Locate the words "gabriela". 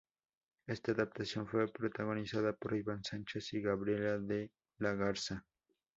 3.61-4.17